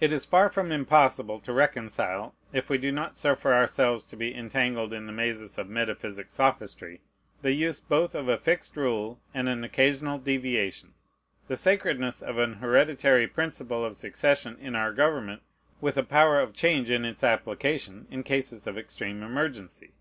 It 0.00 0.12
is 0.12 0.24
far 0.24 0.48
from 0.48 0.70
impossible 0.70 1.40
to 1.40 1.52
reconcile, 1.52 2.36
if 2.52 2.70
we 2.70 2.78
do 2.78 2.92
not 2.92 3.18
suffer 3.18 3.52
ourselves 3.52 4.06
to 4.06 4.16
be 4.16 4.32
entangled 4.32 4.92
in 4.92 5.06
the 5.06 5.12
mazes 5.12 5.58
of 5.58 5.68
metaphysic 5.68 6.30
sophistry, 6.30 7.00
the 7.42 7.50
use 7.50 7.80
both 7.80 8.14
of 8.14 8.28
a 8.28 8.38
fixed 8.38 8.76
rule 8.76 9.18
and 9.34 9.48
an 9.48 9.64
occasional 9.64 10.18
deviation, 10.18 10.94
the 11.48 11.56
sacredness 11.56 12.22
of 12.22 12.38
an 12.38 12.52
hereditary 12.62 13.26
principle 13.26 13.84
of 13.84 13.96
succession 13.96 14.56
in 14.60 14.76
our 14.76 14.92
government 14.92 15.42
with 15.80 15.96
a 15.98 16.04
power 16.04 16.38
of 16.38 16.52
change 16.54 16.88
in 16.88 17.04
its 17.04 17.24
application 17.24 18.06
in 18.12 18.22
cases 18.22 18.68
of 18.68 18.78
extreme 18.78 19.24
emergency. 19.24 19.94